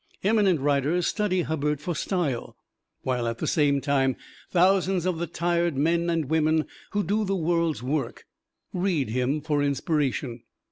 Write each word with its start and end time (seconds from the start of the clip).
Eminent 0.23 0.59
writers 0.59 1.05
study 1.05 1.43
Hubbard 1.43 1.79
for 1.79 1.93
style, 1.93 2.57
while 3.03 3.27
at 3.27 3.37
the 3.37 3.45
same 3.45 3.79
time 3.79 4.15
thousands 4.49 5.05
of 5.05 5.19
the 5.19 5.27
tired 5.27 5.77
men 5.77 6.09
and 6.09 6.25
women 6.25 6.65
who 6.93 7.03
do 7.03 7.23
the 7.23 7.35
world's 7.35 7.83
work 7.83 8.25
read 8.73 9.09
him 9.09 9.41
for 9.41 9.61
inspiration. 9.61 10.41